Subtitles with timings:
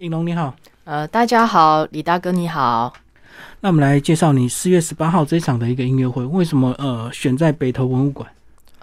[0.00, 0.54] 应龙你好，
[0.84, 2.90] 呃，大家好，李大哥你好。
[3.60, 8.26] 那我们来介绍你四月十八号这一场的一个音乐会，为什么呃选在北投文物馆？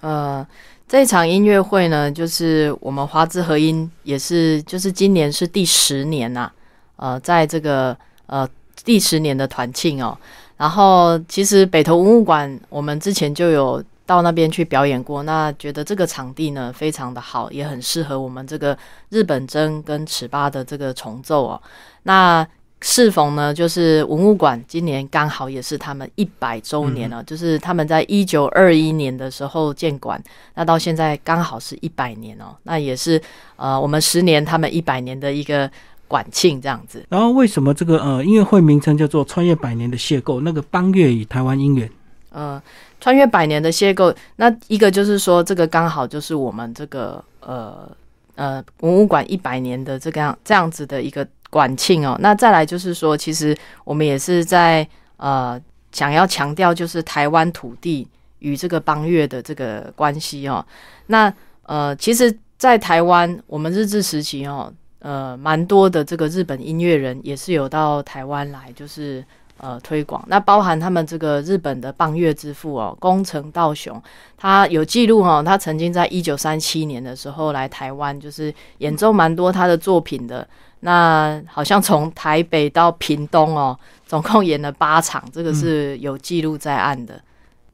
[0.01, 0.45] 呃，
[0.87, 6.51] 这场音乐会呢，就是我们华资合音也是，就是今年是第十年呐，
[6.97, 7.97] 呃，在这个
[8.27, 8.47] 呃
[8.85, 10.15] 第十年的团庆哦。
[10.55, 18.75] 然后其实北投文物馆我们之前就有到那边去表演过，那觉得这个场地呢非常的好，也很适合我们这个
[19.09, 21.61] 日本筝跟尺八的这个重奏哦。
[22.03, 22.47] 那
[22.81, 33.21] 适逢呢，就是文物馆今年刚好也是他们一百周年了，就是他们在一九二一年的时候建馆，那到现在刚好是一百年哦，那也是
[33.55, 35.69] 呃我们十年他们一百年的一个
[36.07, 37.03] 馆庆这样子。
[37.09, 40.37] 然后为什么这个呃音乐会名称叫做《穿越百年的邂逅》？
[40.41, 41.89] 那个邦乐与台湾音乐，
[42.29, 42.61] 呃，
[42.99, 47.89] 穿越百年的邂逅，那一个就是说这个刚好就是我们这个呃
[48.35, 51.27] 呃文物馆一百年的这个样这样子的一个。
[51.49, 55.59] 馆庆哦，那再来就是说，其实我们也是在呃
[55.93, 58.05] 想要强调，就是台湾土地
[58.39, 60.63] 与这个邦乐的这个关系哦。
[61.05, 69.23] 那呃，其实，在台湾，我们日治时期哦，呃，蛮多的这个日本音乐人也是有到台湾来，就是
[69.57, 70.23] 呃推广。
[70.27, 74.01] 那包含他们这个日本的棒月之父哦，宫城道雄，
[74.37, 80.47] 他有记录哦，他曾经在一九三七年的时候来台湾，就是演奏蛮多他的作品的。
[80.81, 87.19] 那好像从台北到屏东哦，总共演了八场，这个是有记录在案的。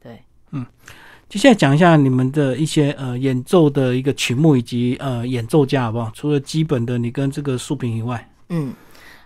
[0.01, 0.65] 对，嗯，
[1.27, 6.09] 接下来讲一下你们的一些呃演奏的一个曲目以及呃演奏家好不好？
[6.13, 8.73] 除了基本的你跟这个竖屏以外，嗯，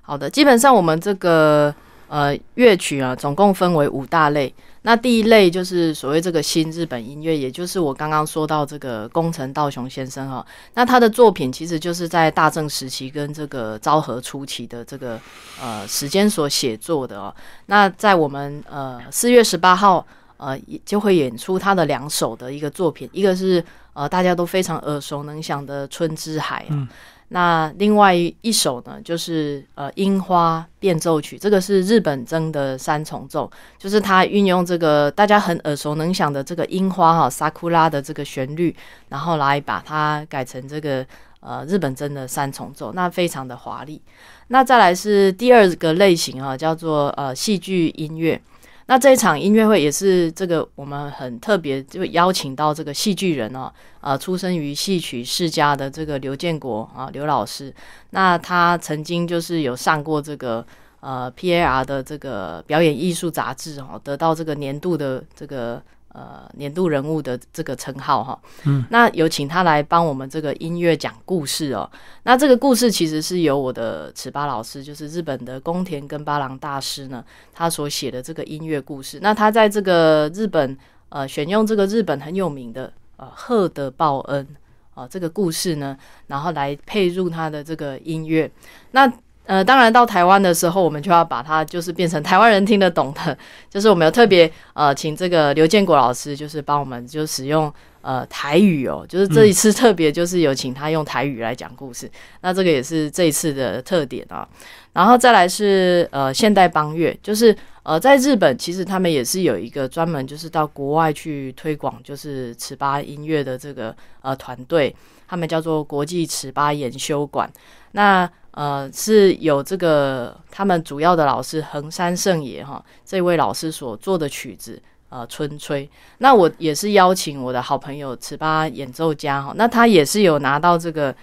[0.02, 1.74] 好的，基本上我们这个
[2.08, 4.54] 呃乐曲啊，总共分为五大类。
[4.84, 10.46] 那第一类就是所谓这个新日本音乐，也就是我刚刚说到这个宫城道雄先生哈。
[10.76, 15.20] 那他的作品其实就是在大正时期跟这个昭和初期的这个
[15.62, 17.36] 呃时间所写作的哦。
[17.66, 20.06] 那在我们呃四月十八号
[20.38, 26.88] 呃就会演出他的两首的一个作品，一个是呃大家都非常耳熟能详的《春之海》啊。
[27.30, 38.74] 那另外一首呢，就是呃《樱花变奏曲》，这个是日本筝的三重奏，就是他运用这个大家很耳熟能详的这个樱花哈萨库拉的这个旋律，
[39.10, 41.06] 然后来把它改成这个
[41.42, 44.02] 呃日本筝的三重奏，那非常的华丽。
[44.48, 48.42] 那再来是第二个类型啊，叫做呃戏剧音乐。
[48.88, 53.72] 那这一场音乐会也是这个我们很特别，就邀请到这个戏剧人哦，
[54.02, 57.74] 呃，出生于戏曲世家的这个刘建国啊，刘老师。
[58.12, 60.66] 那他曾经就是有上过这个
[61.02, 65.82] 呃 P A R 的这个表演艺术杂志哦，得到这个年度的这个。
[66.18, 71.88] 呃，年度人物的这个称号哈，嗯，那有请他来帮我们这个音乐讲故事哦。
[72.24, 77.24] 那这个故事其实是由我的尺八老师，就是日本的宫田跟八郎大师呢，
[77.54, 79.20] 他所写的这个音乐故事。
[79.22, 80.76] 那他在这个日本
[81.10, 84.48] 呃，选用这个日本很有名的呃鹤德报恩
[84.96, 85.96] 啊这个故事呢，
[86.26, 88.50] 然后来配入他的这个音乐。
[88.90, 89.08] 那
[89.48, 93.36] 呃，当然到台湾的时候，我们就要把它就是变成台湾人听得懂的，
[93.72, 102.12] 就是我们有特别呃，请这个刘建国老师，就是帮我们就使用呃台语哦，就是这一次特别就是有请他用台语来讲故事，
[102.44, 104.46] 那这个也是这一次的特点啊。
[104.92, 114.94] 然后再来是呃现代邦乐，就是呃在日本其实他们也是有一个专门就是到国外去推广就是尺八音乐的这个呃团队，
[115.26, 117.50] 他们叫做国际尺八研修馆，
[117.94, 118.30] 那。
[118.58, 125.88] 呃，是有这个他们主要的老师横山圣也哈，这位老师所做的曲子，呃，春吹。
[126.18, 131.16] 那我也是邀请我的好朋友尺八演奏家哈，那他也是有拿到这个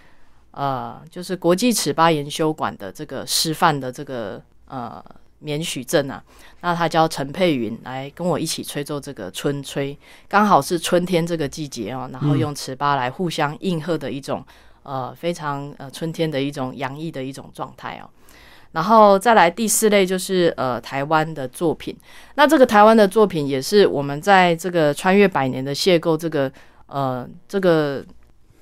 [0.52, 5.04] 呃，就是国际尺八研修馆的这个师范的这个呃
[5.40, 6.22] 免许证啊。
[6.60, 14.46] 那他叫陈佩云来跟我一起吹奏这个春吹，刚好是春天这个季节哦，然后用尺八来互相应和的一种。
[14.84, 18.04] 呃，非常呃春天的一种洋溢的一种状态哦，
[18.72, 21.96] 然后再来第四类就是呃台湾的作品，
[22.34, 26.52] 那这个台湾的作品也是我们在这个穿越百年的邂逅这个
[26.86, 28.04] 呃这个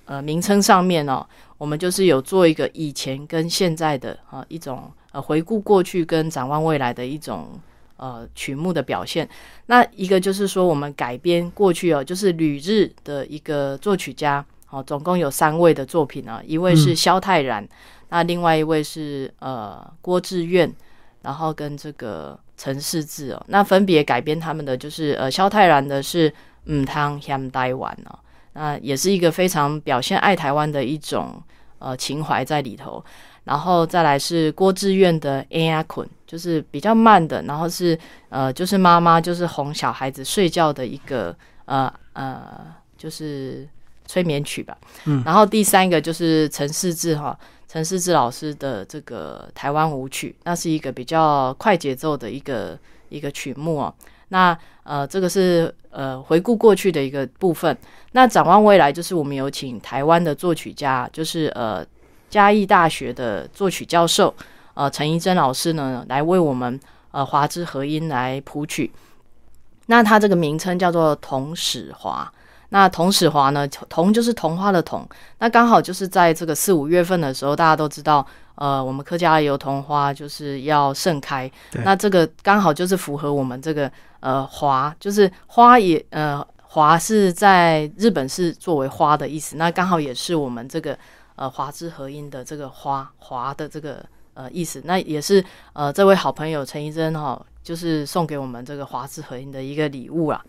[0.04, 1.26] 呃名称上面哦，
[1.58, 7.58] 我们就是有做一个以前跟现在的啊一种呃回顾过去跟展望未来的一种
[7.96, 9.28] 呃曲目的表现。
[9.66, 14.46] 那一个就是说我们改编过去哦，就是旅日的一个作曲家。
[14.72, 17.68] 哦，总共有三位的作品啊，一位是萧泰然，
[18.08, 20.74] 那另外一位是呃郭志愿，
[21.20, 26.32] 然后跟这个陈世志哦，那分别改编他们的就是呃萧泰然的是
[26.64, 28.18] 嗯汤香台湾哦，
[28.54, 31.42] 那也是一个非常表现爱台湾的一种
[31.78, 33.04] 呃情怀在里头。
[33.44, 37.98] 然后再来是郭志愿的 A 呀捆，就是比较慢的，然后是
[38.28, 43.68] 呃，就是妈妈就是哄小孩子睡觉的一个呃呃，就是
[44.12, 44.76] 催眠曲吧。
[45.06, 52.78] 嗯，然后第三个就是陈世志哈，陈世志老师的这个台湾舞曲，那是一个比较快节奏的一个
[53.08, 53.94] 一个曲目哦。
[54.28, 57.74] 那呃，这个是呃回顾过去的一个部分。
[58.12, 61.82] 那展望未来，就是我们有请台湾的作曲家，就是呃。
[62.32, 64.34] 嘉义大学的作曲教授，
[64.72, 66.80] 呃，陈怡珍老师呢，来为我们
[67.10, 68.90] 呃华之和音来谱曲。
[69.84, 72.32] 那它这个名称叫做童史华。
[72.72, 75.06] 那桐始华呢，桐就是童话的童。
[75.38, 81.50] 那刚好就是在这个四五月份的时候，大家都知道，呃，我们客家油桐花就是要盛开。
[81.84, 89.56] 那这个刚好就是符合我们这个呃华，就是花也呃华是在日本是作为花的意思。
[89.56, 90.98] 那刚好也是我们这个。
[91.34, 94.04] 呃，华之合音的这个花华的这个
[94.34, 95.42] 呃意思，那也是
[95.72, 100.44] 呃这位好朋友陈怡珍哈，就是送给我们这个华之合音的一个礼物啊。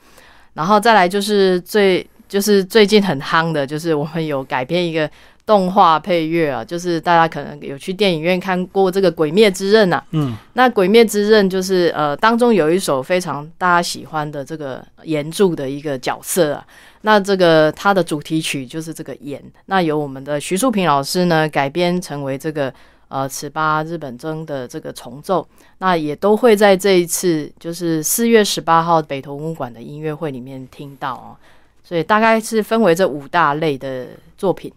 [0.55, 5.07] 然后再来就是最就是最近很夯的，就是我们有改编一个。
[5.45, 10.01] 动画配乐啊， 就是大家可能有去电影院看过这个《鬼灭之刃》啊。
[10.11, 16.65] 嗯，那《鬼灭之刃》就是呃，当中有一首非常大家喜欢的这个岩柱的一个角色啊。
[17.01, 22.73] 那这个它的主题曲就是这个岩，那由我们的徐树平老师呢改编成为这个
[23.09, 25.45] 呃尺八日本筝的这个重奏，
[25.79, 31.35] 那也都会在这一次就是四月十八号北投文物馆的音乐会里面听到哦。
[31.83, 34.07] 所以大概是分为这五大类的
[34.37, 34.71] 作品。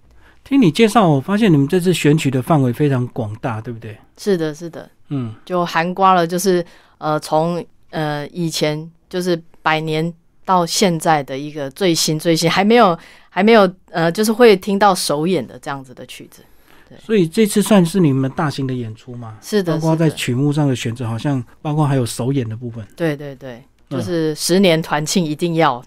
[0.45, 3.97] 听你介绍，我发现你们这次选曲的范围非常广大，对不对？
[4.17, 6.65] 是的，是的，嗯，就含刮了，就是
[6.99, 10.13] 呃，从呃以前就是百年
[10.45, 12.97] 到现在的一个最新最新，还没有
[13.29, 16.43] 还没有呃，就是会听到首演的这样子的曲子。
[16.89, 19.37] 对，所以这次算是你们大型的演出吗？
[19.43, 22.87] 是的，包括在曲目上的选择，好像包括还有首演的部分。
[22.95, 25.83] 对对对，就是十年团庆一定要。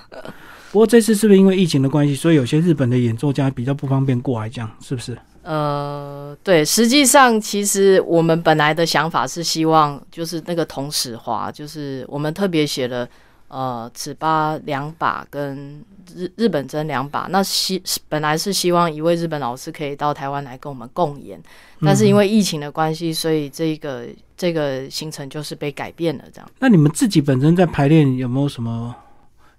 [0.72, 5.16] 不过这次是不是因为疫情的关系，所以有些日本的演奏家比较不方便过来，这样是不是？
[5.42, 13.06] 呃，对，实际上其实我们本来的想法是希望，就是那个同时华，就是我们特别写了
[13.52, 15.84] 呃尺八两把跟
[16.16, 21.38] 日日本针两把，那希本来是希望一位日本老师可以到台湾来跟我们共演，
[21.82, 24.06] 但是因为疫情的关系，所以这个
[24.36, 26.50] 这个行程就是被改变了，这样。
[26.60, 28.94] 那你们自己本身在排练有没有什么？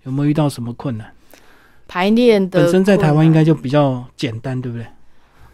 [0.04, 1.10] 有没有遇到什么困难？
[1.88, 4.86] 排练的本身在台湾应该就比较简单，对不对？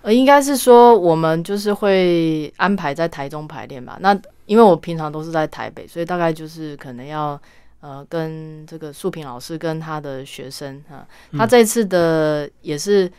[0.01, 3.97] 呃，应该是说我们就是会安排在台中排练吧。
[3.99, 7.39] 那因为我平常都是在台北，所以大概就是可能要
[7.81, 13.11] 呃跟这个素平老师跟他的学生哈，他这次的也是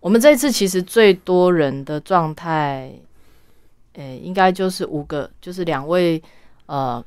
[0.00, 2.92] 我们这次其实最多人的状态，
[3.94, 6.22] 诶，应该就是五个，就是两位
[6.66, 7.04] 呃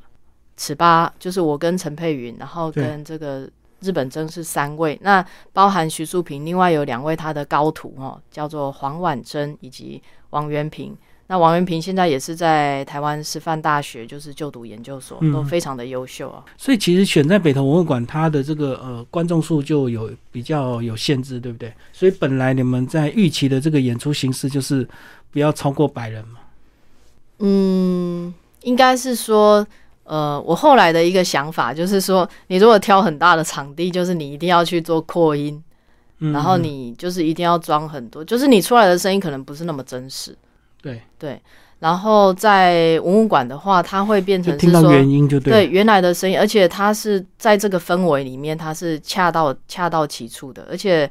[0.56, 3.50] 尺八，就是我跟陈佩云，然后跟这个。
[3.80, 5.24] 日本真是三位，那
[5.54, 10.02] 包含徐素平，另外有两位他的高徒哦，叫做黄婉珍以及
[10.32, 10.98] 王元平。
[11.28, 16.44] 那王元平现在也是在台湾师范大学，就是就读研究所，都非常的优秀啊。
[16.58, 21.74] 所以其实选在北投文物馆，它的这个呃观众数就有比较有限制，对不对？
[21.92, 24.88] 所以本来你们在预期的这个演出形式就是
[25.32, 26.40] 不要超过百人嘛。
[27.40, 29.66] 嗯，应该是说。
[30.10, 35.62] 呃，我后来的一个想法就是说，你如果挑很大的场地，就是你一定要去做扩音，
[36.20, 40.34] 然后你就是一定要装很多，就是你出来的声音可能不是那么真实。
[40.88, 41.42] 对对，
[41.80, 51.10] 然后在文物馆的话，它会变成听到原音就对原来的声音，而且它是在这个氛围里面，它是恰到恰到其处的，而且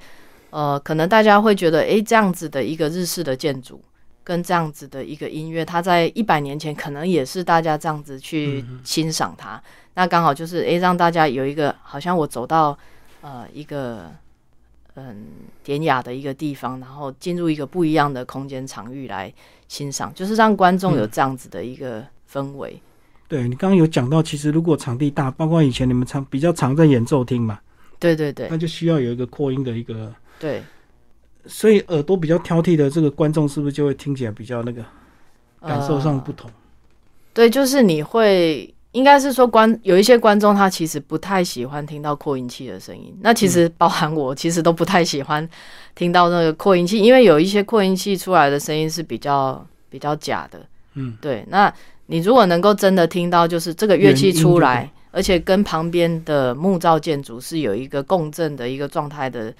[0.50, 3.80] 呃，可能大家会觉得，哎，这样子的一个日式的建筑。
[4.26, 9.62] 跟这样子的一个音乐，它在一百年前可能也是大家这样子去欣赏它。
[9.94, 12.76] 那刚好就是诶，让大家有一个好像我走到
[13.20, 14.10] 呃一个
[14.96, 15.26] 嗯
[15.62, 19.32] 典雅的一个地方，然后进入一个不一样的空间场域来
[19.68, 22.80] 欣赏，就是让观众有这样子的一个氛围。
[23.28, 27.58] 对你刚刚有讲到，其实如果场地大，包括以前你们常比较常在演奏厅嘛，
[27.98, 30.62] 对对对，那就需要有一个扩音的一个对。
[31.44, 34.84] 所以耳朵比较挑剔的这个观众，是不是就会听起来比较那个
[35.60, 36.50] 感受上不同？
[37.32, 43.14] 对，就是你会应该是说观有一些观众他其实不太喜欢听到扩音器的声音。
[43.20, 45.46] 那其实包含我，其实都不太喜欢
[45.94, 50.66] 听到那个扩音器，因为有一些扩音器出来的声音是比较比较假的。
[50.94, 51.44] 嗯，对。
[51.48, 51.70] 那
[52.06, 59.52] 你如果能够真的听到，就是这个乐器出来，而且跟旁边的木造建筑是有一个共振的一个状态的。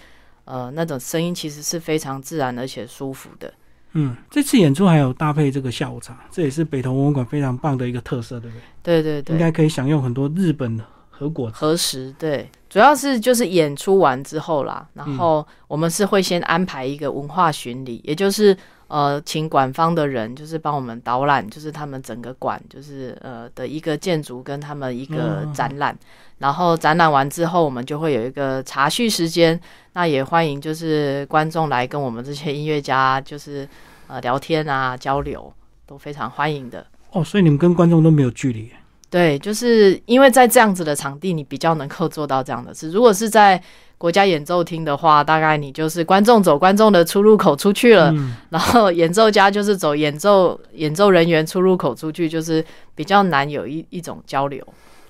[0.47, 3.53] 呃，那种声音其实是非常自然而且舒服的。
[3.93, 8.63] 嗯，这次演出还有搭配这个下午茶，这也是北投文物馆非常棒的一个特色，对不对？
[8.83, 10.79] 对对对，应该可以享用很多日本
[11.09, 12.15] 和果和食。
[12.19, 18.57] 对，主要是就是演出完之后啦，然后我们是会先安排一个文化巡礼，也就是
[18.89, 25.97] 呃，请馆方的人就是帮我们导览，就是他们整个馆就是呃的一个建筑跟他们一个展览。
[26.39, 29.59] 然后展览完之后，我们就会有一个茶叙时间。
[29.95, 33.67] 那也欢迎就是观众来跟我们这些音乐家就是
[34.07, 35.53] 呃聊天啊交流，
[35.87, 36.87] 都非常欢迎的。
[37.13, 38.71] 哦，所以你们跟观众都没有距离？
[39.09, 42.91] 对，就是因为在这样子的场地，你比较能够做到这样的事。
[42.91, 43.61] 如果是在
[43.99, 48.13] 国家演奏厅的话，大概你就是观众走观众的出入口出去了，
[48.51, 52.63] 然后演奏家就是走演奏演奏人员出入口出去，就是
[52.95, 54.63] 比较难有一一种交流。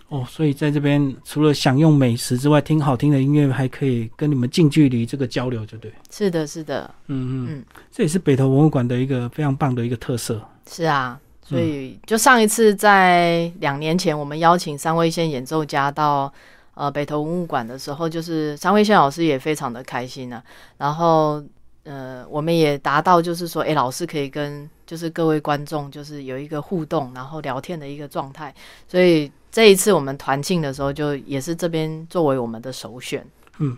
[0.09, 5.93] 哦，所以在这边除了享用美食之外，听好听的音乐，还可以跟你们近距离这个交流，就对。
[6.13, 10.41] 是的，是的，嗯嗯，这也是北投文物馆的一个非常棒的一个特色。
[10.71, 16.33] 是啊，所以就上一次在两年前，我们邀请三位线演奏家到
[16.75, 20.43] 呃北投文物馆的时候，就是三位线老师也非常的开心呢。
[20.79, 21.43] 然后
[21.85, 28.55] 呃，我们也达到就是说，哎，老师可以跟就是各位观众就是有一个互动，然后聊天的一个状态，
[28.89, 29.31] 所以。
[29.49, 33.27] 这一次我们团庆的时候，就也是这边作为我们的首选。
[33.59, 33.75] 嗯，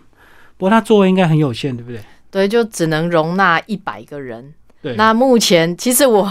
[0.57, 2.01] 不过他座位应该很有限，对不对？
[2.29, 4.53] 对，就只能容纳一百个人。
[4.81, 6.29] 对，那目前其实我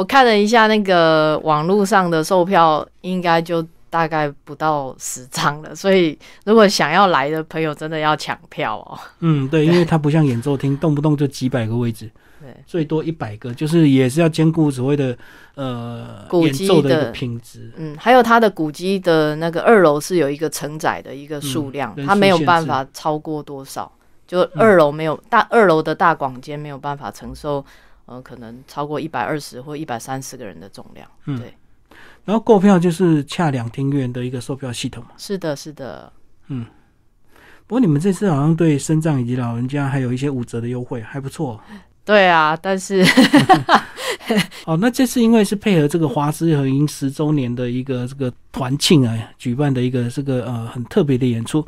[0.00, 5.74] 我看了一下那个网络上的售票，应该就大概不到十张了。
[5.74, 8.98] 所以如果想要来的朋友，真的要抢票哦。
[9.18, 12.10] 嗯，对，因为它不像演奏厅，动不动就几百个位置。
[12.40, 15.14] 对，最多一百个，就是也是要兼顾所谓的
[15.54, 17.70] 呃演奏的品质。
[17.76, 23.92] 嗯，还有它的古迹的那个二楼是有一个承载的一个数量，它没有办法超过多少，
[24.26, 27.62] 就二楼没有大二楼的大广间没有办法承受
[28.10, 31.08] 呃可能超过一百二十或一百三十个人的重量。
[31.26, 31.54] 嗯，对。
[32.24, 36.12] 然后购票就是恰两厅院的一个售票系统嘛是的，是的。
[36.48, 36.66] 嗯。
[37.66, 41.60] 不过你们这次好像对身障以及老人家还有一些五折的优惠，还不错。
[42.04, 43.04] 对啊，但是，
[44.66, 51.64] 哦，那这次因为是配合这个华资合音十周年的一个这个团庆啊，举办的一个这个呃很特别的演出，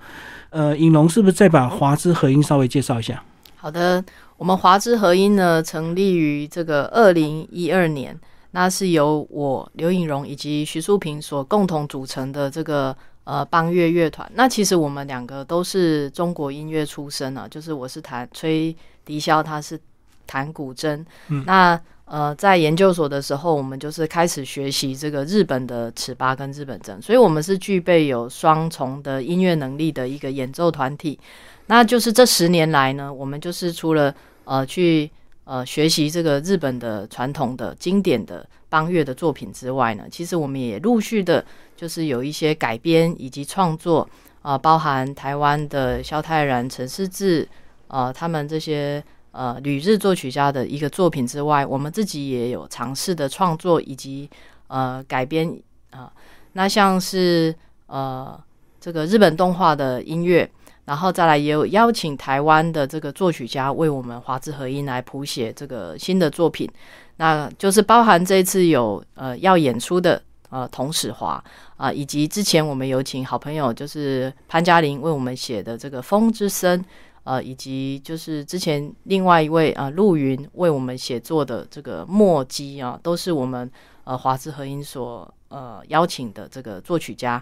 [0.51, 3.23] 呃，尹龙是不是再把华资合音稍微介绍一下？
[3.55, 4.05] 好的，
[4.43, 8.19] 我们华之合音呢成立于这个二零一二年，
[8.51, 14.29] 那是由我刘颖荣以及徐淑平所共同组成的这个呃邦乐乐团。
[14.35, 19.79] 那其实我们两个都是中国音乐出身啊，就是我是弹吹笛箫，他是。
[20.25, 21.05] 弹古筝，
[21.47, 31.19] 那呃，在研究所的时候，我们就是开始学习这个日本的尺八跟日本筝，所以我们是具备有双重的音乐能力的一个演奏团体。
[31.67, 35.11] 那就是这十年来呢，我们就是除了呃去
[35.45, 41.45] 呃学习这个日本的传统的经典的邦乐的作品之外呢，其实我们也陆续的，
[41.77, 44.09] 就是有一些改编以及创作
[44.43, 47.49] 啊，包含台湾的萧泰然、陈思志
[47.89, 49.03] 啊，他们这些。
[49.35, 54.29] 呃，旅日作曲家的一个作品之外，我们自己也有尝试的创作以及
[54.67, 55.59] 呃改编
[55.89, 56.13] 啊。
[56.53, 57.55] 那像是
[57.87, 58.39] 呃
[58.79, 60.47] 这个日本动画的音乐，
[60.85, 66.69] 然后再来也有邀请台湾的这个作曲家为我们华智合音来谱写这个新的作品。
[67.17, 70.21] 那就是包含这次有呃要演出的
[70.51, 71.43] 呃童史华
[71.77, 76.79] 啊，以及之前我们有请好朋友就是潘嘉玲为我们写的这个《风之声》。
[77.25, 83.71] 呃，以及就是之前另外一位啊，陆云为我们写作的这个墨迹啊，都是我们
[84.03, 87.41] 呃华智合音所呃邀请的这个作曲家。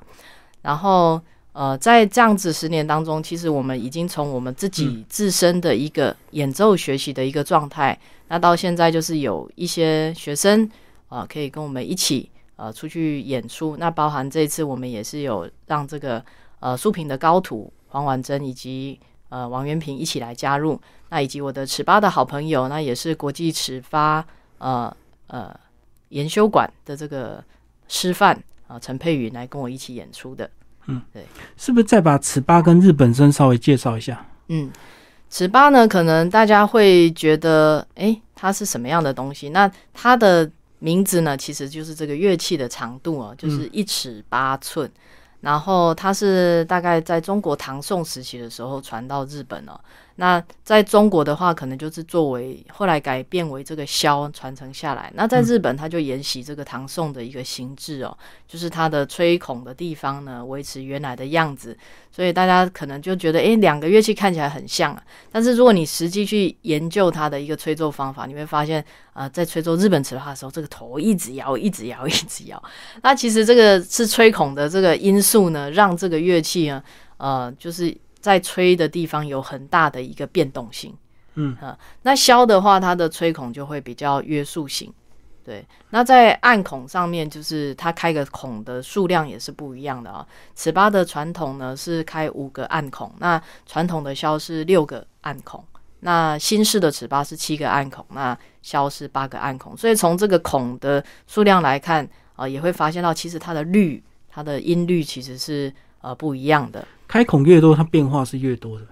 [0.61, 1.19] 然后
[1.53, 10.71] 呃，在这样子十年当中，其实我们已经从我们自己自身的一个演奏学习的一个状态，那到现在就是有一些学生
[11.09, 13.77] 啊，可以跟我们一起呃出去演出。
[13.77, 16.25] 那包含这次我们也是有让这个
[16.61, 18.99] 呃素平的高徒黄婉珍以及。
[19.31, 20.77] 呃，王元平一起来加入，
[21.11, 24.27] 那以及我的尺八的好朋友，那也是国际尺八
[24.59, 24.93] 呃
[25.29, 25.55] 呃
[26.09, 27.41] 研修馆的这个
[27.87, 30.51] 师范啊，陈佩云来跟我一起演出的。
[30.87, 31.25] 嗯，对，
[31.57, 34.27] 是不是再把尺八跟日本声稍微介绍一下？
[34.49, 34.71] 嗯，
[35.29, 39.51] 尺八呢，可能大家会觉得，哎，它是什么样的东西？
[39.51, 44.91] 那它的名字呢，其实就是这个乐器的长度啊，就是一尺八寸。
[45.41, 49.81] 然后它是大概在中国唐宋时期的时候传到日本了。
[50.21, 55.11] 那在中国的话，可能就是作为后来改变为这个箫传承下来。
[55.15, 58.15] 那在日本，它就沿袭这个唐宋的一个形制哦，
[58.47, 61.75] 就是它的吹孔的地方呢维持原来的样子。
[62.13, 65.03] 所以大家可能就觉得，诶，两个乐器看起来很像啊。
[65.33, 68.85] 但是如果你实际去研究它的一个吹奏方法，你会发现，
[69.15, 72.63] 啊，在吹奏日本尺八的时候，这个头一直摇，一直摇，一直摇。
[73.03, 76.85] 那其实这个是吹孔的这个因素呢，让这个乐器呢，
[77.17, 77.97] 呃，就是。
[78.21, 80.95] 在吹的地方有很大的一个变动性，
[81.35, 84.93] 嗯啊，那箫的话，它的吹孔就会比较约束性，
[85.43, 85.65] 对。
[85.89, 90.27] 那在暗孔上面，就是它开个孔的数量也是不一样的啊。
[90.55, 95.65] 尺八的传统呢是开五个暗孔，那传统的箫是六个暗孔，
[96.01, 99.77] 那新式的尺八是七个暗孔，那箫是八个暗孔。
[99.77, 105.73] 所以从这个孔的数量来看啊，也会发现到其实它的律，它的音律其实是
[106.03, 106.87] 呃不一样的。
[107.11, 108.87] 开孔越多，它变化是越多的。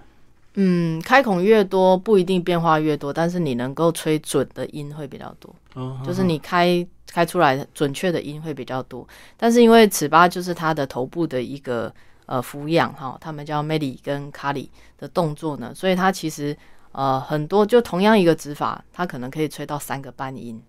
[0.55, 5.55] 嗯，开孔越多不一定变化越多，但是你能够吹准的音会比较多。
[5.75, 9.07] 哦，就是你开开出来准确的音会比较多。
[9.37, 11.95] 但是因为尺八就是它的头部的一个
[12.27, 16.57] 呃俯仰哈，他们叫 Meli 跟卡里的动作呢，所以它其实
[16.91, 20.61] 呃很多就同样一个指法，它可能可以吹到三个半音。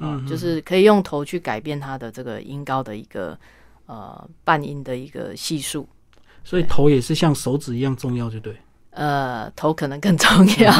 [0.00, 3.38] 嗯，就是可以用头去改变它的这个音高的一个
[3.86, 5.88] 呃半音的一个系数。
[6.44, 8.56] 所以头也是像手指一样重要，就对。
[8.90, 10.72] 呃，头可能更重要。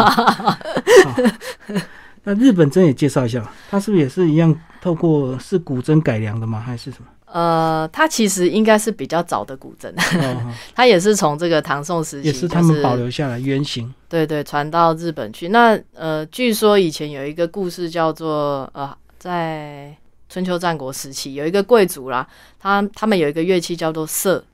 [2.24, 6.58] 那日本针也介绍一下，它是不是也是一样透过是古筝改良的吗？
[6.58, 7.06] 还是什么？
[7.26, 9.92] 呃，它其实应该是比较早的古筝，
[10.74, 13.92] 它也是从这个唐宋时期，也是他们保留下来原型。
[14.08, 15.48] 对对，传到日本去。
[15.50, 19.96] 那呃，据说以前有一个故事叫做呃，在
[20.28, 22.26] 春秋战国时期有一个贵族啦，
[22.58, 24.44] 他他们有一个乐器叫做瑟，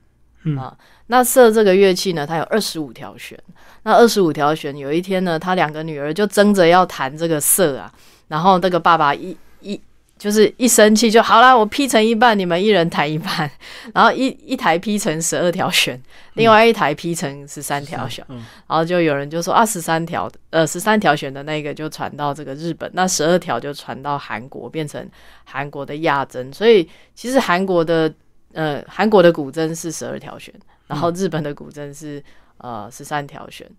[0.57, 0.77] 啊。
[1.07, 3.37] 那瑟这个乐器呢，它有二十五条弦。
[3.83, 7.91] 那二十五条弦，有一天呢，他两个女儿就争着要弹这个瑟啊。
[8.27, 9.79] 然后那个爸爸一一
[10.17, 13.47] 就是一生气，就好啦，我劈成一半，你们一人弹一半。
[13.93, 16.01] 然后一一台劈成十二条弦，
[16.33, 18.25] 另外一台劈成十三条弦。
[18.29, 25.07] 然后就有人就说啊，十三条呃十三条弦的那个就传到这个日本，那十二条就传到韩国，变成
[25.43, 26.51] 韩国的亚筝。
[26.51, 28.11] 所以其实韩国的
[28.53, 30.51] 呃韩国的古筝是十二条弦。
[30.87, 32.23] 然后日本的古筝是
[32.57, 33.69] 呃十三条弦，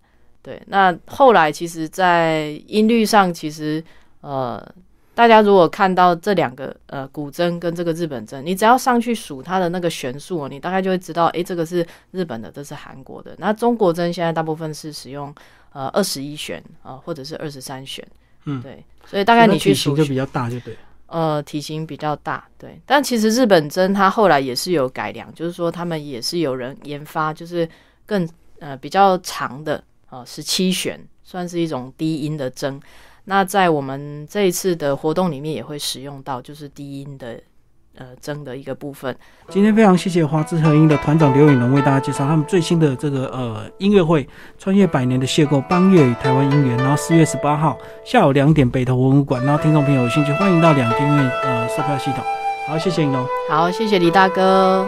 [0.43, 0.61] 对。
[0.67, 3.83] 那后来其实，在音律上，其实
[4.21, 4.61] 呃，
[5.15, 13.35] 大家如果看到这两个呃古筝跟这个日本筝，你只要上去数它的那个弦数，你大概就会知道，哎，这个是日本的，这是韩国的。
[13.39, 15.35] 那中国筝现在大部分是使用
[15.73, 18.07] 呃二十一弦啊，或者是二十三弦，
[18.45, 18.85] 嗯，对。
[19.07, 20.77] 所以大概你去数就比较大，就对。
[21.07, 27.69] 呃，体型比较大，对，但其实日本针它后来也是有改良，就是说他们也是有人研发，就是
[28.05, 32.81] 更呃比较长的啊，十七弦，算是一种低音的针。
[33.25, 37.41] 那在我们这一次的活动里面也会使用到，就是低音的。
[37.99, 39.17] 呃，争的一个部分。
[39.49, 44.29] 今天非常谢谢华之和音的团长刘颖龙为大家介绍他们最新的这个呃音乐会——
[44.59, 46.77] 穿越百年的邂逅，邦乐与台湾音源。
[46.79, 49.45] 然后四月十八号下午两点，北投文物馆。
[49.45, 52.23] 然后听众朋友有兴趣，欢迎到两厅院呃售票系统。
[52.69, 53.27] 好，谢谢颖龙。
[53.49, 54.87] 好，谢谢李大哥。